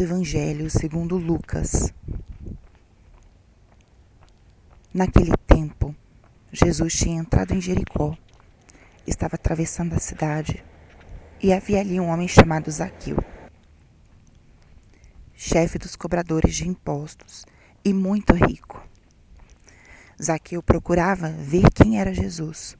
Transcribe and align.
do 0.00 0.04
Evangelho 0.04 0.70
segundo 0.70 1.18
Lucas. 1.18 1.92
Naquele 4.94 5.36
tempo, 5.46 5.94
Jesus 6.50 6.94
tinha 6.94 7.20
entrado 7.20 7.52
em 7.52 7.60
Jericó, 7.60 8.16
estava 9.06 9.34
atravessando 9.34 9.92
a 9.92 9.98
cidade, 9.98 10.64
e 11.42 11.52
havia 11.52 11.80
ali 11.80 12.00
um 12.00 12.08
homem 12.08 12.26
chamado 12.26 12.70
Zaqueu, 12.70 13.18
chefe 15.34 15.76
dos 15.76 15.94
cobradores 15.96 16.56
de 16.56 16.66
impostos 16.66 17.44
e 17.84 17.92
muito 17.92 18.32
rico. 18.32 18.82
Zaqueu 20.20 20.62
procurava 20.62 21.28
ver 21.28 21.70
quem 21.74 22.00
era 22.00 22.14
Jesus, 22.14 22.74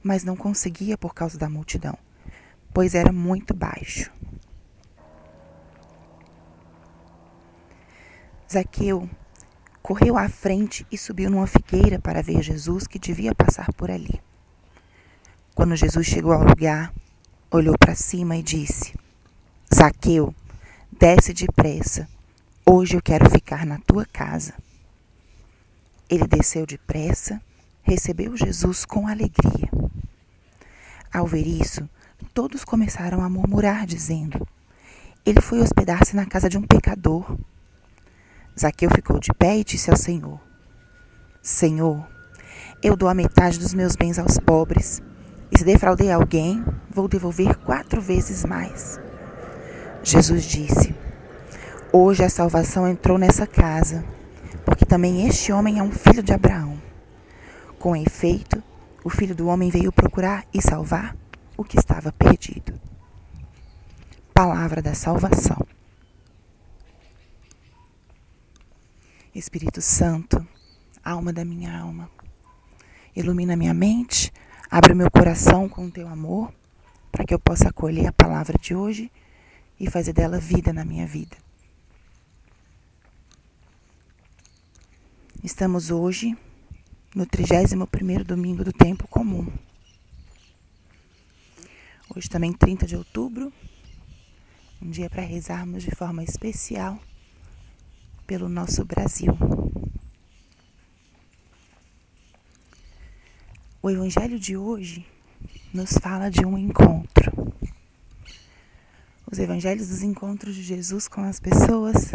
mas 0.00 0.22
não 0.22 0.36
conseguia 0.36 0.96
por 0.96 1.12
causa 1.12 1.36
da 1.36 1.50
multidão, 1.50 1.98
pois 2.72 2.94
era 2.94 3.12
muito 3.12 3.52
baixo. 3.52 4.12
Zaqueu 8.52 9.08
correu 9.82 10.18
à 10.18 10.28
frente 10.28 10.86
e 10.92 10.98
subiu 10.98 11.30
numa 11.30 11.46
figueira 11.46 11.98
para 11.98 12.22
ver 12.22 12.42
Jesus 12.42 12.86
que 12.86 12.98
devia 12.98 13.34
passar 13.34 13.72
por 13.72 13.90
ali. 13.90 14.20
Quando 15.54 15.74
Jesus 15.74 16.06
chegou 16.06 16.34
ao 16.34 16.44
lugar, 16.44 16.92
olhou 17.50 17.74
para 17.78 17.94
cima 17.94 18.36
e 18.36 18.42
disse: 18.42 18.92
Zaqueu, 19.74 20.34
desce 20.90 21.32
depressa. 21.32 22.06
Hoje 22.66 22.94
eu 22.94 23.00
quero 23.00 23.30
ficar 23.30 23.64
na 23.64 23.78
tua 23.78 24.04
casa. 24.04 24.52
Ele 26.10 26.26
desceu 26.26 26.66
depressa, 26.66 27.40
recebeu 27.82 28.36
Jesus 28.36 28.84
com 28.84 29.08
alegria. 29.08 29.70
Ao 31.10 31.26
ver 31.26 31.46
isso, 31.46 31.88
todos 32.34 32.66
começaram 32.66 33.22
a 33.22 33.30
murmurar, 33.30 33.86
dizendo: 33.86 34.46
Ele 35.24 35.40
foi 35.40 35.62
hospedar-se 35.62 36.14
na 36.14 36.26
casa 36.26 36.50
de 36.50 36.58
um 36.58 36.62
pecador. 36.62 37.34
Zaqueu 38.58 38.90
ficou 38.90 39.18
de 39.18 39.32
pé 39.32 39.58
e 39.58 39.64
disse 39.64 39.90
ao 39.90 39.96
Senhor: 39.96 40.40
Senhor, 41.42 42.06
eu 42.82 42.96
dou 42.96 43.08
a 43.08 43.14
metade 43.14 43.58
dos 43.58 43.72
meus 43.72 43.96
bens 43.96 44.18
aos 44.18 44.38
pobres, 44.38 45.02
e 45.50 45.58
se 45.58 45.64
defraudei 45.64 46.10
alguém, 46.10 46.64
vou 46.90 47.08
devolver 47.08 47.56
quatro 47.58 48.00
vezes 48.00 48.44
mais. 48.44 49.00
Jesus 50.02 50.44
disse: 50.44 50.94
Hoje 51.92 52.24
a 52.24 52.28
salvação 52.28 52.86
entrou 52.88 53.18
nessa 53.18 53.46
casa, 53.46 54.04
porque 54.64 54.84
também 54.84 55.26
este 55.26 55.52
homem 55.52 55.78
é 55.78 55.82
um 55.82 55.92
filho 55.92 56.22
de 56.22 56.32
Abraão. 56.32 56.80
Com 57.78 57.96
efeito, 57.96 58.62
o 59.04 59.10
filho 59.10 59.34
do 59.34 59.48
homem 59.48 59.70
veio 59.70 59.92
procurar 59.92 60.44
e 60.52 60.62
salvar 60.62 61.16
o 61.56 61.64
que 61.64 61.78
estava 61.78 62.12
perdido. 62.12 62.72
Palavra 64.32 64.80
da 64.80 64.94
salvação. 64.94 65.71
Espírito 69.34 69.80
Santo, 69.80 70.46
alma 71.02 71.32
da 71.32 71.42
minha 71.42 71.74
alma, 71.74 72.10
ilumina 73.16 73.56
minha 73.56 73.72
mente, 73.72 74.30
abre 74.70 74.92
o 74.92 74.96
meu 74.96 75.10
coração 75.10 75.70
com 75.70 75.86
o 75.86 75.90
teu 75.90 76.06
amor, 76.06 76.52
para 77.10 77.24
que 77.24 77.32
eu 77.32 77.38
possa 77.38 77.70
acolher 77.70 78.06
a 78.06 78.12
palavra 78.12 78.58
de 78.58 78.74
hoje 78.74 79.10
e 79.80 79.88
fazer 79.90 80.12
dela 80.12 80.38
vida 80.38 80.70
na 80.70 80.84
minha 80.84 81.06
vida. 81.06 81.34
Estamos 85.42 85.90
hoje 85.90 86.36
no 87.14 87.26
31º 87.26 88.24
domingo 88.24 88.62
do 88.62 88.72
tempo 88.72 89.08
comum. 89.08 89.50
Hoje 92.14 92.28
também 92.28 92.52
30 92.52 92.86
de 92.86 92.96
outubro, 92.96 93.50
um 94.80 94.90
dia 94.90 95.08
para 95.08 95.22
rezarmos 95.22 95.82
de 95.82 95.90
forma 95.90 96.22
especial 96.22 97.00
pelo 98.32 98.48
nosso 98.48 98.82
Brasil. 98.82 99.36
O 103.82 103.90
Evangelho 103.90 104.38
de 104.40 104.56
hoje 104.56 105.06
nos 105.70 105.98
fala 105.98 106.30
de 106.30 106.42
um 106.42 106.56
encontro. 106.56 107.30
Os 109.30 109.38
evangelhos 109.38 109.88
dos 109.88 110.02
encontros 110.02 110.54
de 110.54 110.62
Jesus 110.62 111.06
com 111.08 111.20
as 111.20 111.38
pessoas 111.38 112.12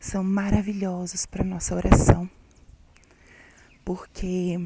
são 0.00 0.24
maravilhosos 0.24 1.26
para 1.26 1.44
nossa 1.44 1.74
oração, 1.74 2.26
porque 3.84 4.58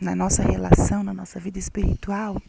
na 0.00 0.16
nossa 0.16 0.42
relação, 0.42 1.04
na 1.04 1.14
nossa 1.14 1.38
vida 1.38 1.60
espiritual, 1.60 2.42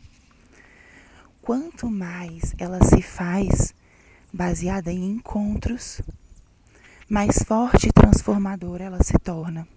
quanto 1.39 1.87
mais 1.87 2.55
ela 2.57 2.83
se 2.83 3.03
faz 3.03 3.75
baseada 4.33 4.91
em 4.91 5.11
encontros, 5.11 6.01
mais 7.09 7.37
forte 7.47 7.87
e 7.87 7.93
transformadora 7.93 8.85
ela 8.85 9.03
se 9.03 9.17
torna. 9.19 9.67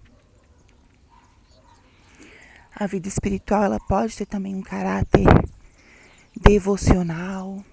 A 2.75 2.87
vida 2.87 3.07
espiritual 3.07 3.63
ela 3.63 3.79
pode 3.79 4.15
ter 4.15 4.25
também 4.25 4.55
um 4.55 4.61
caráter 4.61 5.27
devocional, 6.35 7.63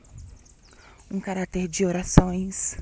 um 1.11 1.21
caráter 1.21 1.69
de 1.69 1.87
orações 1.87 2.77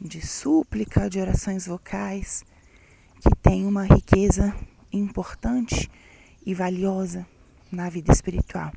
de 0.00 0.24
súplica, 0.24 1.10
de 1.10 1.18
orações 1.18 1.66
vocais, 1.66 2.44
que 3.20 3.34
tem 3.42 3.66
uma 3.66 3.84
riqueza 3.84 4.54
importante 4.92 5.90
e 6.46 6.54
valiosa 6.54 7.26
na 7.70 7.90
vida 7.90 8.12
espiritual. 8.12 8.72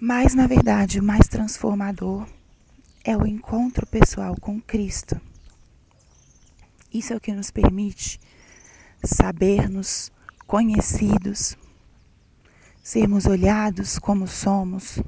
Mas, 0.00 0.34
na 0.34 0.46
verdade, 0.46 0.98
o 0.98 1.02
mais 1.02 1.28
transformador 1.28 2.26
é 3.04 3.14
o 3.16 3.26
encontro 3.26 3.86
pessoal 3.86 4.34
com 4.40 4.60
Cristo. 4.60 5.20
Isso 6.92 7.12
é 7.12 7.16
o 7.16 7.20
que 7.20 7.32
nos 7.32 7.50
permite 7.50 8.18
sabermos 9.04 10.10
conhecidos, 10.46 11.56
sermos 12.82 13.26
olhados 13.26 13.98
como 13.98 14.26
somos 14.26 15.00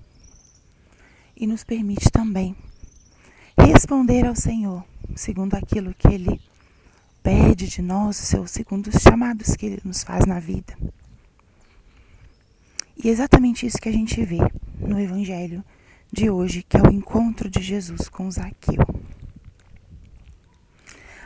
e 1.34 1.46
nos 1.46 1.64
permite 1.64 2.10
também 2.10 2.54
responder 3.58 4.26
ao 4.26 4.36
Senhor 4.36 4.84
segundo 5.14 5.54
aquilo 5.54 5.94
que 5.94 6.08
Ele 6.08 6.40
pede 7.22 7.66
de 7.66 7.80
nós, 7.80 8.16
segundo 8.46 8.88
os 8.88 9.02
chamados 9.02 9.56
que 9.56 9.66
Ele 9.66 9.80
nos 9.84 10.02
faz 10.02 10.26
na 10.26 10.38
vida. 10.38 10.76
E 13.02 13.08
é 13.08 13.12
exatamente 13.12 13.66
isso 13.66 13.78
que 13.78 13.88
a 13.88 13.92
gente 13.92 14.22
vê 14.24 14.38
no 14.80 14.98
Evangelho 15.00 15.64
de 16.12 16.30
hoje, 16.30 16.62
que 16.62 16.76
é 16.76 16.82
o 16.82 16.92
encontro 16.92 17.48
de 17.48 17.60
Jesus 17.60 18.08
com 18.08 18.30
Zaqueu. 18.30 18.82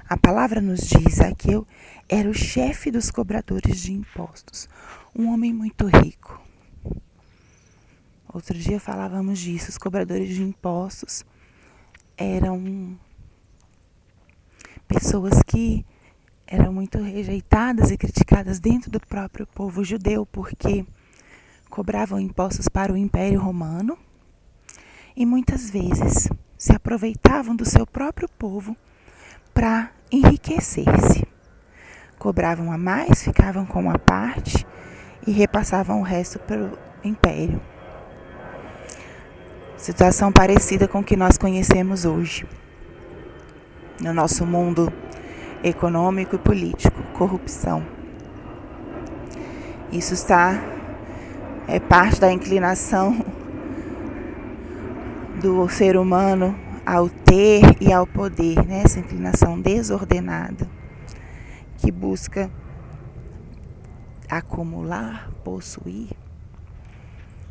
A 0.08 0.16
palavra 0.16 0.60
nos 0.60 0.80
diz: 0.80 1.16
Zaqueu 1.16 1.66
era 2.08 2.28
o 2.28 2.34
chefe 2.34 2.90
dos 2.90 3.10
cobradores 3.10 3.80
de 3.80 3.92
impostos, 3.92 4.68
um 5.14 5.28
homem 5.32 5.52
muito 5.52 5.86
rico. 5.86 6.40
Outro 8.32 8.56
dia 8.56 8.80
falávamos 8.80 9.38
disso, 9.38 9.70
os 9.70 9.78
cobradores 9.78 10.28
de 10.28 10.42
impostos 10.42 11.24
eram 12.16 12.98
pessoas 14.86 15.42
que 15.46 15.84
eram 16.46 16.72
muito 16.72 16.98
rejeitadas 16.98 17.92
e 17.92 17.96
criticadas 17.96 18.58
dentro 18.58 18.90
do 18.90 18.98
próprio 18.98 19.46
povo 19.46 19.84
judeu, 19.84 20.26
porque 20.26 20.84
cobravam 21.68 22.18
impostos 22.18 22.68
para 22.68 22.92
o 22.92 22.96
Império 22.96 23.40
Romano 23.40 23.96
e 25.20 25.26
muitas 25.26 25.68
vezes 25.68 26.30
se 26.56 26.72
aproveitavam 26.72 27.54
do 27.54 27.66
seu 27.66 27.86
próprio 27.86 28.26
povo 28.26 28.74
para 29.52 29.90
enriquecer-se. 30.10 31.28
Cobravam 32.18 32.72
a 32.72 32.78
mais, 32.78 33.22
ficavam 33.22 33.66
com 33.66 33.80
uma 33.80 33.98
parte 33.98 34.66
e 35.26 35.30
repassavam 35.30 36.00
o 36.00 36.02
resto 36.02 36.38
para 36.38 36.62
o 36.62 36.78
império. 37.04 37.60
Situação 39.76 40.32
parecida 40.32 40.88
com 40.88 41.00
o 41.00 41.04
que 41.04 41.18
nós 41.18 41.36
conhecemos 41.36 42.06
hoje. 42.06 42.46
No 44.00 44.14
nosso 44.14 44.46
mundo 44.46 44.90
econômico 45.62 46.36
e 46.36 46.38
político, 46.38 47.02
corrupção. 47.12 47.86
Isso 49.92 50.14
está 50.14 50.58
é 51.68 51.78
parte 51.78 52.18
da 52.18 52.32
inclinação 52.32 53.22
do 55.40 55.66
ser 55.70 55.96
humano 55.96 56.54
ao 56.84 57.08
ter 57.08 57.80
e 57.80 57.90
ao 57.90 58.06
poder, 58.06 58.62
né? 58.66 58.82
essa 58.82 59.00
inclinação 59.00 59.58
desordenada 59.58 60.68
que 61.78 61.90
busca 61.90 62.50
acumular, 64.28 65.30
possuir, 65.42 66.10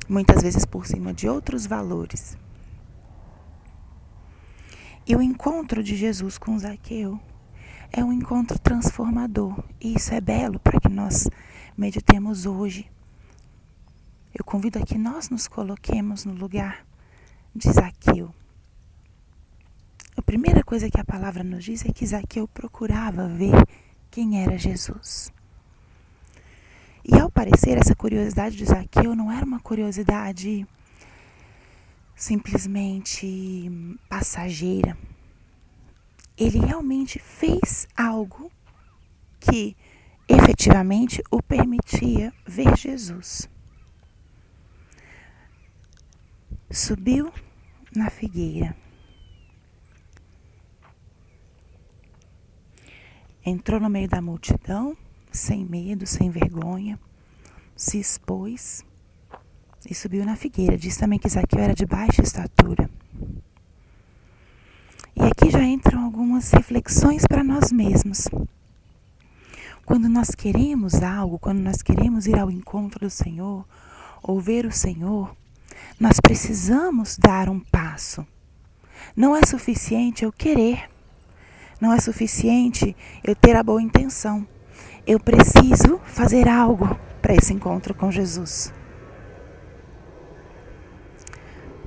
muitas 0.08 0.44
vezes 0.44 0.66
por 0.66 0.86
cima 0.86 1.12
de 1.12 1.28
outros 1.28 1.66
valores. 1.66 2.38
E 5.08 5.16
o 5.16 5.22
encontro 5.22 5.82
de 5.82 5.96
Jesus 5.96 6.38
com 6.38 6.60
Zaqueu 6.60 7.20
é 7.92 8.04
um 8.04 8.14
encontro 8.14 8.60
transformador. 8.60 9.64
E 9.82 9.96
isso 9.96 10.14
é 10.14 10.22
belo 10.22 10.60
para 10.60 10.80
que 10.80 10.90
nós 10.90 11.28
meditemos 11.76 12.46
hoje. 12.46 12.88
Eu 14.32 14.46
convido 14.46 14.78
a 14.78 14.84
que 14.84 14.96
nós 14.96 15.32
nos 15.32 15.48
coloquemos 15.48 16.24
no 16.24 16.34
lugar 16.34 16.86
de 17.56 17.72
Zaqueu. 17.72 18.34
A 20.16 20.22
primeira 20.22 20.64
coisa 20.64 20.90
que 20.90 21.00
a 21.00 21.06
palavra 21.06 21.44
nos 21.44 21.64
diz 21.64 21.86
é 21.86 21.92
que 21.92 22.06
Zaqueu 22.06 22.48
procurava 22.48 23.28
ver 23.28 23.56
quem 24.12 24.44
era 24.44 24.58
Jesus. 24.58 25.32
E 27.04 27.18
ao 27.18 27.32
parecer, 27.32 27.78
essa 27.78 27.96
curiosidade 27.96 28.56
de 28.56 28.66
Zaqueu 28.66 29.16
não 29.16 29.32
era 29.32 29.46
uma 29.46 29.60
curiosidade 29.60 30.68
simplesmente 32.16 33.72
passageira. 34.08 34.98
Ele 36.38 36.60
realmente 36.60 37.18
fez 37.18 37.88
algo 37.96 38.52
que 39.40 39.76
efetivamente 40.28 41.24
o 41.32 41.42
permitia 41.42 42.32
ver 42.46 42.78
Jesus. 42.78 43.49
Subiu 46.72 47.34
na 47.96 48.12
figueira. 48.12 48.76
Entrou 53.44 53.80
no 53.80 53.90
meio 53.90 54.08
da 54.08 54.22
multidão, 54.22 54.96
sem 55.32 55.66
medo, 55.66 56.06
sem 56.06 56.30
vergonha, 56.30 57.00
se 57.76 58.00
expôs 58.00 58.86
e 59.90 59.96
subiu 59.96 60.24
na 60.24 60.36
figueira. 60.36 60.78
Diz 60.78 60.96
também 60.96 61.18
que 61.18 61.28
Zaqueu 61.28 61.60
era 61.60 61.74
de 61.74 61.88
baixa 61.88 62.22
estatura. 62.22 62.88
E 65.16 65.24
aqui 65.24 65.50
já 65.50 65.64
entram 65.64 66.06
algumas 66.06 66.52
reflexões 66.52 67.26
para 67.28 67.44
nós 67.44 67.72
mesmos. 67.72 68.28
Quando 69.86 70.08
nós 70.08 70.36
queremos 70.36 71.02
algo, 71.02 71.40
quando 71.40 71.60
nós 71.60 71.82
queremos 71.82 72.28
ir 72.28 72.38
ao 72.38 72.52
encontro 72.52 73.00
do 73.00 73.10
Senhor, 73.10 73.66
ou 74.22 74.40
ver 74.40 74.68
o 74.68 74.72
Senhor, 74.72 75.36
nós 76.00 76.20
precisamos 76.20 77.18
dar 77.18 77.50
um 77.50 77.60
passo. 77.60 78.26
Não 79.16 79.36
é 79.36 79.42
suficiente 79.46 80.24
eu 80.24 80.32
querer. 80.32 80.90
Não 81.80 81.94
é 81.94 82.00
suficiente 82.00 82.96
eu 83.24 83.36
ter 83.36 83.56
a 83.56 83.64
boa 83.64 83.82
intenção. 83.82 84.46
Eu 85.06 85.20
preciso 85.20 86.00
fazer 86.06 86.48
algo 86.48 86.98
para 87.22 87.36
esse 87.36 87.54
encontro 87.54 87.94
com 87.94 88.12
Jesus. 88.12 88.74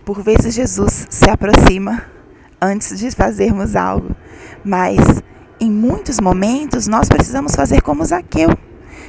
Por 0.05 0.23
vezes 0.23 0.55
Jesus 0.55 1.07
se 1.09 1.31
aproxima 1.31 2.05
antes 2.61 2.99
de 2.99 3.11
fazermos 3.11 3.77
algo, 3.77 4.15
mas 4.65 4.99
em 5.61 5.71
muitos 5.71 6.19
momentos 6.19 6.87
nós 6.87 7.09
precisamos 7.09 7.55
fazer 7.55 7.83
como 7.83 8.05
Zaqueu, 8.05 8.51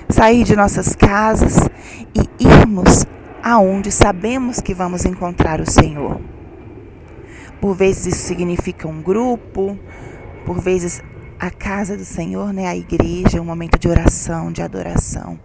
sair 0.09 0.44
de 0.44 0.56
nossas 0.56 0.95
casas 0.95 1.57
e 2.13 2.44
irmos 2.44 3.06
aonde 3.44 3.92
sabemos 3.92 4.62
que 4.62 4.74
vamos 4.74 5.06
encontrar 5.06 5.60
o 5.60 5.69
Senhor. 5.69 6.22
Por 7.60 7.75
vezes 7.75 8.16
isso 8.16 8.25
significa 8.25 8.88
um 8.88 9.01
grupo, 9.01 9.78
por 10.45 10.60
vezes 10.62 11.04
a 11.40 11.51
casa 11.51 11.98
do 11.98 12.06
Senhor, 12.06 12.54
né, 12.54 12.68
a 12.68 12.75
igreja, 12.75 13.42
um 13.42 13.45
momento 13.45 13.78
de 13.78 13.90
oração, 13.90 14.51
de 14.51 14.62
adoração, 14.62 15.38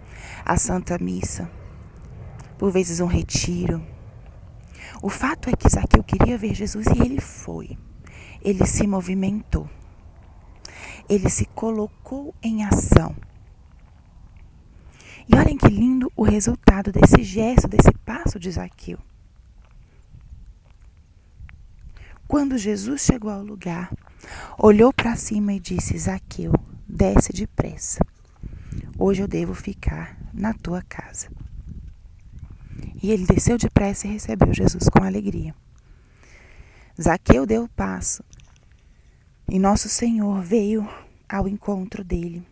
a 0.45 0.57
Santa 0.57 0.97
Missa. 0.97 1.49
Por 2.57 2.71
vezes 2.71 2.99
um 2.99 3.05
retiro. 3.05 3.81
O 5.01 5.09
fato 5.09 5.49
é 5.49 5.53
que 5.53 5.69
Zaqueu 5.69 6.03
queria 6.03 6.37
ver 6.37 6.53
Jesus 6.53 6.87
e 6.87 7.01
ele 7.01 7.21
foi. 7.21 7.77
Ele 8.41 8.65
se 8.65 8.87
movimentou 8.87 9.69
ele 11.09 11.27
se 11.27 11.45
colocou 11.47 12.35
em 12.41 12.63
ação. 12.63 13.15
E 15.31 15.35
olhem 15.37 15.55
que 15.55 15.67
lindo 15.67 16.11
o 16.15 16.23
resultado 16.23 16.91
desse 16.91 17.23
gesto, 17.23 17.67
desse 17.67 17.91
passo 18.03 18.39
de 18.39 18.49
Zaqueu. 18.49 18.97
Quando 22.27 22.57
Jesus 22.57 23.01
chegou 23.01 23.29
ao 23.29 23.43
lugar, 23.43 23.91
olhou 24.57 24.91
para 24.91 25.15
cima 25.15 25.53
e 25.53 25.59
disse: 25.59 25.97
Zaqueu, 25.97 26.51
desce 26.87 27.31
depressa. 27.31 27.99
Hoje 28.97 29.21
eu 29.21 29.27
devo 29.27 29.53
ficar 29.53 30.17
na 30.33 30.53
tua 30.53 30.81
casa. 30.81 31.29
E 33.01 33.11
ele 33.11 33.25
desceu 33.25 33.57
depressa 33.57 34.07
e 34.07 34.13
recebeu 34.13 34.53
Jesus 34.53 34.89
com 34.89 35.03
alegria. 35.03 35.53
Zaqueu 36.99 37.45
deu 37.45 37.63
o 37.63 37.69
passo 37.69 38.23
e 39.47 39.57
nosso 39.57 39.87
Senhor 39.89 40.41
veio 40.41 40.87
ao 41.27 41.47
encontro 41.47 42.03
dele, 42.03 42.45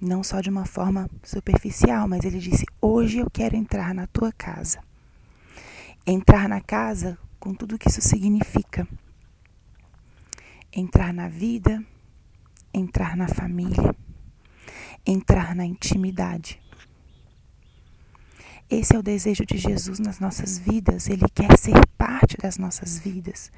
não 0.00 0.22
só 0.22 0.40
de 0.40 0.48
uma 0.48 0.64
forma 0.64 1.08
superficial, 1.22 2.08
mas 2.08 2.24
ele 2.24 2.38
disse: 2.38 2.64
Hoje 2.80 3.18
eu 3.18 3.30
quero 3.30 3.56
entrar 3.56 3.94
na 3.94 4.06
tua 4.06 4.32
casa. 4.32 4.80
Entrar 6.06 6.48
na 6.48 6.60
casa 6.60 7.18
com 7.38 7.52
tudo 7.52 7.78
que 7.78 7.88
isso 7.88 8.00
significa. 8.00 8.88
Entrar 10.72 11.12
na 11.12 11.28
vida, 11.28 11.84
entrar 12.72 13.16
na 13.16 13.28
família, 13.28 13.94
entrar 15.04 15.54
na 15.54 15.64
intimidade. 15.64 16.60
Esse 18.70 18.94
é 18.94 18.98
o 18.98 19.02
desejo 19.02 19.44
de 19.44 19.58
Jesus 19.58 19.98
nas 19.98 20.20
nossas 20.20 20.56
vidas. 20.56 21.08
Ele 21.08 21.28
quer 21.34 21.58
ser 21.58 21.74
parte 21.98 22.36
das 22.40 22.56
nossas 22.56 23.00
vidas. 23.00 23.50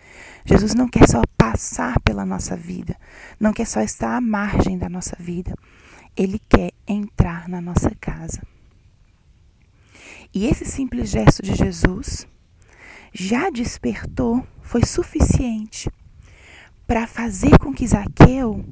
Jesus 0.43 0.75
não 0.75 0.89
quer 0.89 1.07
só 1.07 1.21
passar 1.37 2.01
pela 2.01 2.25
nossa 2.25 2.57
vida, 2.57 2.97
não 3.39 3.53
quer 3.53 3.67
só 3.67 3.83
estar 3.83 4.17
à 4.17 4.21
margem 4.23 4.79
da 4.79 4.89
nossa 4.89 5.15
vida. 5.21 5.55
Ele 6.17 6.39
quer 6.49 6.73
entrar 6.87 7.49
na 7.49 7.61
nossa 7.61 7.91
casa. 8.01 8.43
E 10.35 10.47
esse 10.47 10.65
simples 10.65 11.11
gesto 11.11 11.43
de 11.43 11.55
Jesus 11.55 12.27
já 13.13 13.51
despertou, 13.51 14.47
foi 14.63 14.85
suficiente 14.85 15.91
para 16.87 17.07
fazer 17.07 17.59
com 17.59 17.73
que 17.73 17.87
Zaqueu 17.87 18.65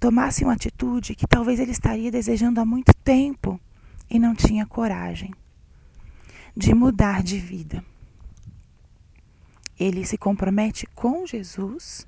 tomasse 0.00 0.42
uma 0.42 0.54
atitude 0.54 1.14
que 1.14 1.26
talvez 1.26 1.60
ele 1.60 1.70
estaria 1.70 2.10
desejando 2.10 2.60
há 2.60 2.64
muito 2.64 2.92
tempo 3.04 3.60
e 4.08 4.18
não 4.18 4.34
tinha 4.34 4.66
coragem 4.66 5.32
de 6.56 6.74
mudar 6.74 7.22
de 7.22 7.38
vida. 7.38 7.84
Ele 9.78 10.04
se 10.04 10.18
compromete 10.18 10.86
com 10.94 11.26
Jesus 11.26 12.06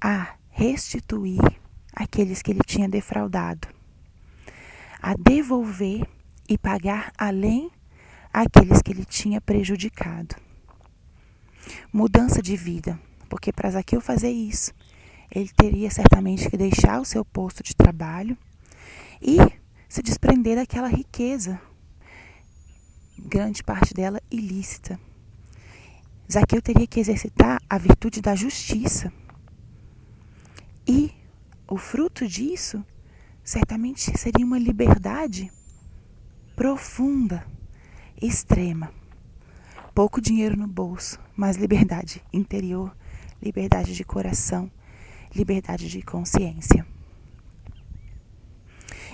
a 0.00 0.34
restituir 0.50 1.40
aqueles 1.98 2.42
que 2.42 2.50
ele 2.50 2.60
tinha 2.64 2.88
defraudado, 2.88 3.66
a 5.02 5.14
devolver 5.14 6.06
e 6.48 6.56
pagar 6.56 7.12
além 7.18 7.70
aqueles 8.32 8.80
que 8.80 8.92
ele 8.92 9.04
tinha 9.04 9.40
prejudicado. 9.40 10.36
Mudança 11.92 12.40
de 12.40 12.56
vida, 12.56 12.98
porque 13.28 13.52
para 13.52 13.70
Zaqueu 13.70 14.00
fazer 14.00 14.30
isso, 14.30 14.72
ele 15.30 15.50
teria 15.56 15.90
certamente 15.90 16.48
que 16.48 16.56
deixar 16.56 17.00
o 17.00 17.04
seu 17.04 17.24
posto 17.24 17.62
de 17.62 17.74
trabalho 17.74 18.36
e 19.20 19.36
se 19.88 20.02
desprender 20.02 20.56
daquela 20.56 20.88
riqueza 20.88 21.60
grande 23.18 23.62
parte 23.62 23.92
dela 23.92 24.20
ilícita. 24.30 24.98
Zaqueu 26.30 26.62
teria 26.62 26.86
que 26.86 27.00
exercitar 27.00 27.60
a 27.68 27.78
virtude 27.78 28.20
da 28.20 28.34
justiça. 28.34 29.12
E 30.86 31.12
o 31.68 31.76
fruto 31.76 32.26
disso 32.26 32.84
certamente 33.44 34.16
seria 34.18 34.44
uma 34.44 34.58
liberdade 34.58 35.52
profunda, 36.56 37.46
extrema. 38.20 38.90
Pouco 39.94 40.20
dinheiro 40.20 40.56
no 40.56 40.66
bolso, 40.66 41.20
mas 41.36 41.56
liberdade 41.56 42.24
interior, 42.32 42.96
liberdade 43.42 43.94
de 43.94 44.02
coração, 44.02 44.70
liberdade 45.34 45.90
de 45.90 46.00
consciência. 46.02 46.86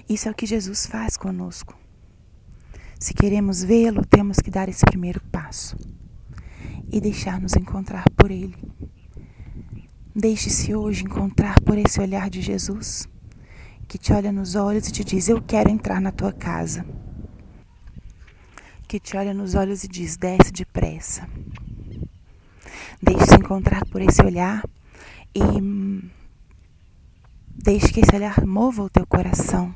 Isso 0.08 0.28
é 0.28 0.30
o 0.30 0.34
que 0.34 0.46
Jesus 0.46 0.86
faz 0.86 1.16
conosco. 1.16 1.76
Se 3.00 3.12
queremos 3.14 3.64
vê-lo, 3.64 4.04
temos 4.04 4.38
que 4.38 4.50
dar 4.50 4.68
esse 4.68 4.84
primeiro 4.84 5.20
passo 5.32 5.76
e 6.92 7.00
deixar-nos 7.00 7.56
encontrar 7.56 8.04
por 8.10 8.30
Ele. 8.30 8.56
Deixe-se 10.16 10.72
hoje 10.72 11.02
encontrar 11.02 11.60
por 11.62 11.76
esse 11.76 12.00
olhar 12.00 12.30
de 12.30 12.40
Jesus, 12.40 13.08
que 13.88 13.98
te 13.98 14.12
olha 14.12 14.30
nos 14.30 14.54
olhos 14.54 14.86
e 14.86 14.92
te 14.92 15.02
diz: 15.02 15.28
Eu 15.28 15.42
quero 15.42 15.68
entrar 15.68 16.00
na 16.00 16.12
tua 16.12 16.32
casa. 16.32 16.86
Que 18.86 19.00
te 19.00 19.16
olha 19.16 19.34
nos 19.34 19.56
olhos 19.56 19.82
e 19.82 19.88
diz: 19.88 20.16
Desce 20.16 20.52
depressa. 20.52 21.28
Deixe-se 23.02 23.34
encontrar 23.34 23.84
por 23.86 24.00
esse 24.00 24.22
olhar 24.22 24.62
e 25.34 25.42
deixe 27.50 27.92
que 27.92 27.98
esse 27.98 28.14
olhar 28.14 28.46
mova 28.46 28.84
o 28.84 28.88
teu 28.88 29.04
coração. 29.04 29.74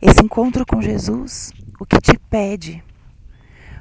Esse 0.00 0.24
encontro 0.24 0.64
com 0.64 0.80
Jesus 0.80 1.52
o 1.78 1.84
que 1.84 2.00
te 2.00 2.18
pede, 2.30 2.82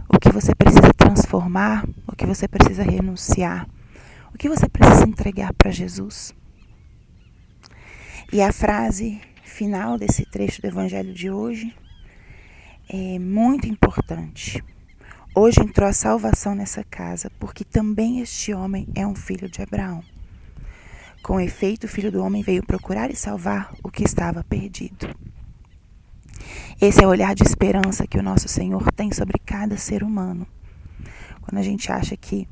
o 0.10 0.20
que 0.20 0.34
você 0.34 0.54
precisa 0.54 0.94
transformar, 0.98 1.88
o 2.06 2.14
que 2.14 2.26
você 2.26 2.46
precisa 2.46 2.84
renunciar, 2.84 3.66
o 4.36 4.38
que 4.38 4.50
você 4.50 4.68
precisa 4.68 5.08
entregar 5.08 5.54
para 5.54 5.72
Jesus. 5.72 6.36
E 8.34 8.42
a 8.42 8.52
frase 8.52 9.22
final 9.46 9.98
desse 9.98 10.26
trecho 10.26 10.62
do 10.62 10.68
Evangelho 10.68 11.14
de 11.14 11.32
hoje 11.32 11.74
é 12.90 13.18
muito 13.18 13.66
importante. 13.66 14.62
Hoje 15.34 15.62
entrou 15.62 15.88
a 15.88 15.94
salvação 15.94 16.54
nessa 16.54 16.84
casa, 16.84 17.32
porque 17.40 17.64
também 17.64 18.20
este 18.20 18.54
homem 18.54 18.86
é 18.94 19.08
um 19.08 19.16
filho 19.16 19.50
de 19.50 19.62
Abraão. 19.62 20.04
Com 21.24 21.40
efeito, 21.40 21.86
o 21.86 21.90
filho 21.90 22.12
do 22.12 22.22
homem 22.22 22.44
veio 22.44 22.62
procurar 22.62 23.10
e 23.10 23.16
salvar 23.16 23.74
o 23.82 23.90
que 23.90 24.04
estava 24.04 24.44
perdido. 24.44 25.16
Esse 26.82 27.02
é 27.02 27.08
o 27.08 27.10
olhar 27.10 27.34
de 27.34 27.44
esperança 27.44 28.06
que 28.06 28.20
o 28.20 28.24
nosso 28.24 28.50
Senhor 28.50 28.92
tem 28.92 29.14
sobre 29.14 29.40
cada 29.40 29.78
ser 29.78 30.04
humano. 30.04 30.46
Quando 31.42 31.58
a 31.58 31.64
gente 31.64 31.90
acha 31.90 32.18
que 32.18 32.46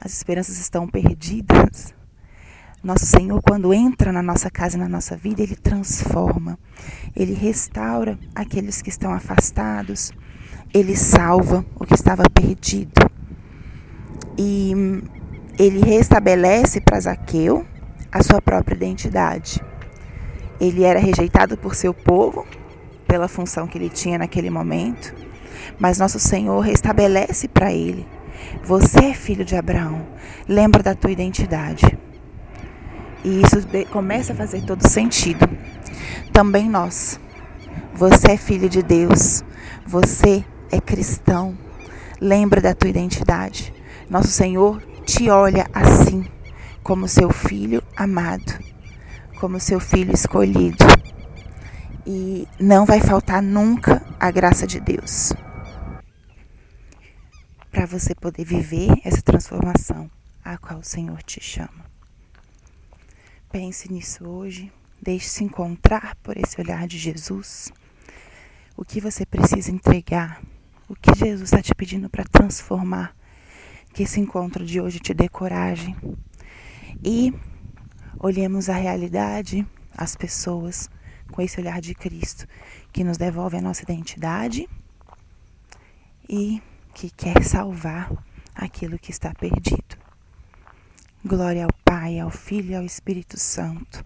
as 0.00 0.12
esperanças 0.12 0.58
estão 0.58 0.86
perdidas, 0.86 1.94
nosso 2.82 3.06
Senhor, 3.06 3.42
quando 3.42 3.74
entra 3.74 4.12
na 4.12 4.22
nossa 4.22 4.48
casa, 4.48 4.78
na 4.78 4.88
nossa 4.88 5.16
vida, 5.16 5.42
Ele 5.42 5.56
transforma, 5.56 6.58
Ele 7.16 7.34
restaura 7.34 8.18
aqueles 8.34 8.80
que 8.80 8.90
estão 8.90 9.12
afastados, 9.12 10.12
ele 10.72 10.96
salva 10.96 11.64
o 11.74 11.86
que 11.86 11.94
estava 11.94 12.22
perdido. 12.28 13.00
E 14.38 14.72
ele 15.58 15.80
restabelece 15.80 16.80
para 16.80 17.00
Zaqueu 17.00 17.66
a 18.12 18.22
sua 18.22 18.42
própria 18.42 18.74
identidade. 18.74 19.62
Ele 20.60 20.84
era 20.84 21.00
rejeitado 21.00 21.56
por 21.56 21.74
seu 21.74 21.94
povo, 21.94 22.46
pela 23.06 23.28
função 23.28 23.66
que 23.66 23.78
ele 23.78 23.88
tinha 23.88 24.18
naquele 24.18 24.50
momento, 24.50 25.14
mas 25.78 25.98
nosso 25.98 26.18
Senhor 26.18 26.60
restabelece 26.60 27.48
para 27.48 27.72
ele: 27.72 28.06
Você 28.64 28.98
é 29.06 29.14
filho 29.14 29.44
de 29.44 29.56
Abraão, 29.56 30.06
lembra 30.48 30.82
da 30.82 30.94
tua 30.94 31.10
identidade. 31.10 31.98
E 33.24 33.42
isso 33.42 33.56
começa 33.90 34.32
a 34.32 34.36
fazer 34.36 34.62
todo 34.62 34.86
sentido. 34.86 35.48
Também 36.32 36.68
nós. 36.68 37.18
Você 37.94 38.32
é 38.32 38.36
filho 38.36 38.68
de 38.68 38.82
Deus. 38.82 39.44
Você 39.86 40.44
é 40.70 40.80
cristão, 40.80 41.56
lembra 42.20 42.60
da 42.60 42.74
tua 42.74 42.90
identidade. 42.90 43.72
Nosso 44.10 44.28
Senhor 44.28 44.82
te 45.04 45.30
olha 45.30 45.66
assim, 45.72 46.24
como 46.82 47.08
seu 47.08 47.30
filho 47.30 47.82
amado, 47.96 48.52
como 49.40 49.60
seu 49.60 49.80
filho 49.80 50.12
escolhido. 50.12 50.84
E 52.06 52.46
não 52.60 52.84
vai 52.84 53.00
faltar 53.00 53.42
nunca 53.42 54.02
a 54.18 54.30
graça 54.30 54.66
de 54.66 54.80
Deus 54.80 55.32
para 57.76 57.84
você 57.84 58.14
poder 58.14 58.42
viver 58.42 58.88
essa 59.04 59.20
transformação 59.20 60.10
a 60.42 60.56
qual 60.56 60.78
o 60.78 60.82
Senhor 60.82 61.22
te 61.22 61.42
chama. 61.42 61.84
Pense 63.52 63.92
nisso 63.92 64.26
hoje, 64.26 64.72
deixe-se 65.02 65.44
encontrar 65.44 66.16
por 66.22 66.38
esse 66.38 66.58
olhar 66.58 66.86
de 66.86 66.96
Jesus. 66.96 67.70
O 68.74 68.82
que 68.82 68.98
você 68.98 69.26
precisa 69.26 69.70
entregar 69.70 70.42
o 70.88 70.96
que 70.96 71.14
Jesus 71.14 71.50
está 71.50 71.60
te 71.60 71.74
pedindo 71.74 72.08
para 72.08 72.24
transformar. 72.24 73.14
Que 73.92 74.04
esse 74.04 74.20
encontro 74.20 74.64
de 74.64 74.80
hoje 74.80 74.98
te 74.98 75.12
dê 75.12 75.28
coragem. 75.28 75.94
E 77.04 77.30
olhemos 78.18 78.70
a 78.70 78.74
realidade, 78.74 79.66
as 79.94 80.16
pessoas, 80.16 80.88
com 81.30 81.42
esse 81.42 81.60
olhar 81.60 81.82
de 81.82 81.94
Cristo, 81.94 82.46
que 82.90 83.04
nos 83.04 83.18
devolve 83.18 83.58
a 83.58 83.60
nossa 83.60 83.82
identidade 83.82 84.66
e 86.26 86.62
que 86.96 87.10
quer 87.10 87.44
salvar 87.44 88.10
aquilo 88.54 88.98
que 88.98 89.10
está 89.10 89.34
perdido. 89.34 89.98
Glória 91.22 91.64
ao 91.66 91.72
Pai, 91.84 92.18
ao 92.18 92.30
Filho 92.30 92.70
e 92.70 92.74
ao 92.74 92.82
Espírito 92.82 93.38
Santo, 93.38 94.02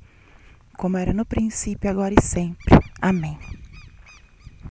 como 0.77 0.97
era 0.97 1.13
no 1.13 1.25
princípio, 1.25 1.89
agora 1.89 2.13
e 2.19 2.21
sempre. 2.21 2.81
Amém. 3.01 3.39